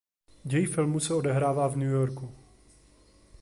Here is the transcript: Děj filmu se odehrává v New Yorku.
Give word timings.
Děj 0.43 0.65
filmu 0.65 0.99
se 0.99 1.13
odehrává 1.13 1.67
v 1.67 1.77
New 1.77 1.87
Yorku. 1.91 2.35